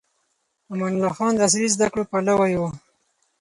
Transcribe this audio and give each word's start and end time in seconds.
امان 0.71 0.93
الله 0.95 1.11
خان 1.17 1.33
د 1.35 1.39
عصري 1.47 1.67
زده 1.75 1.87
کړو 1.91 2.03
پلوي 2.11 2.53
و. 2.57 2.61